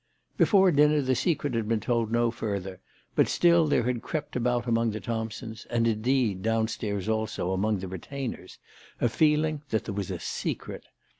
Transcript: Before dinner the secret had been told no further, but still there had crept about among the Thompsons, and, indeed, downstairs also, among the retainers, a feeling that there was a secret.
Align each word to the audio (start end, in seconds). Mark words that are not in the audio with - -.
Before 0.35 0.71
dinner 0.71 0.99
the 1.03 1.13
secret 1.13 1.53
had 1.53 1.67
been 1.67 1.79
told 1.79 2.11
no 2.11 2.31
further, 2.31 2.79
but 3.13 3.27
still 3.27 3.67
there 3.67 3.83
had 3.83 4.01
crept 4.01 4.35
about 4.35 4.65
among 4.65 4.89
the 4.89 4.99
Thompsons, 4.99 5.67
and, 5.69 5.85
indeed, 5.87 6.41
downstairs 6.41 7.07
also, 7.07 7.51
among 7.51 7.77
the 7.81 7.87
retainers, 7.87 8.57
a 8.99 9.07
feeling 9.07 9.61
that 9.69 9.83
there 9.85 9.93
was 9.93 10.09
a 10.09 10.17
secret. 10.17 10.85